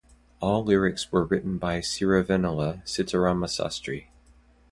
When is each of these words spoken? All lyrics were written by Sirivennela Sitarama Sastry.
All 0.39 0.65
lyrics 0.65 1.11
were 1.11 1.25
written 1.25 1.59
by 1.59 1.77
Sirivennela 1.79 2.83
Sitarama 2.85 3.45
Sastry. 3.45 4.05